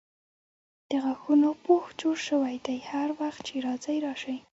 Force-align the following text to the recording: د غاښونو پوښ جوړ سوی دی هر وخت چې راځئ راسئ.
د 0.89 0.91
غاښونو 1.03 1.49
پوښ 1.65 1.85
جوړ 2.01 2.17
سوی 2.29 2.55
دی 2.65 2.77
هر 2.91 3.07
وخت 3.21 3.41
چې 3.47 3.55
راځئ 3.67 3.97
راسئ. 4.05 4.37